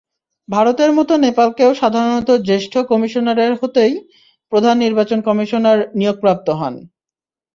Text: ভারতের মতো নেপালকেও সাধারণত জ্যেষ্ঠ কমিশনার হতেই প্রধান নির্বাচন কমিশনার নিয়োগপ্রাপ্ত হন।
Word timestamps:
ভারতের 0.49 0.91
মতো 0.97 1.13
নেপালকেও 1.17 1.71
সাধারণত 1.73 2.29
জ্যেষ্ঠ 2.47 2.73
কমিশনার 2.91 3.39
হতেই 3.61 3.93
প্রধান 4.51 4.75
নির্বাচন 4.83 5.19
কমিশনার 5.27 5.79
নিয়োগপ্রাপ্ত 5.99 6.47
হন। 6.59 6.75